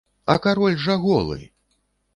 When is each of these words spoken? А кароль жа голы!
А 0.33 0.37
кароль 0.45 0.79
жа 0.87 0.97
голы! 1.05 1.39